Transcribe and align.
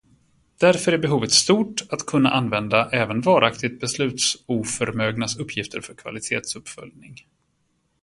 Därför 0.57 0.91
är 0.91 0.97
behovet 0.97 1.31
stort 1.31 1.83
att 1.89 2.05
kunna 2.05 2.29
använda 2.29 2.89
även 2.89 3.21
varaktigt 3.21 3.79
beslutsoförmögnas 3.79 5.37
uppgifter 5.39 5.81
för 5.81 5.93
kvalitetsuppföljning. 5.93 7.15